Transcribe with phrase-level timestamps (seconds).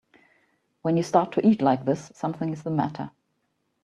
[0.81, 3.11] When you start to eat like this something is the matter.